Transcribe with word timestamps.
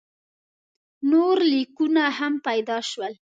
نور 1.09 1.37
لیکونه 1.51 2.03
هم 2.17 2.33
پیدا 2.47 2.77
شول. 2.89 3.13